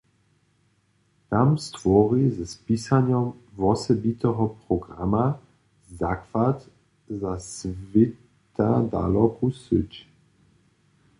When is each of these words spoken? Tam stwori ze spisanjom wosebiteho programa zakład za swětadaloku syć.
Tam 1.31 1.49
stwori 1.65 2.23
ze 2.35 2.45
spisanjom 2.53 3.27
wosebiteho 3.61 4.45
programa 4.63 5.25
zakład 6.01 6.59
za 7.21 7.33
swětadaloku 7.53 9.47
syć. 9.63 9.91